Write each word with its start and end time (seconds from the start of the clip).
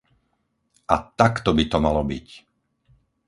A 0.87 0.97
takto 1.19 1.49
by 1.57 1.63
to 1.71 1.77
malo 1.85 2.01
byť! 2.11 2.27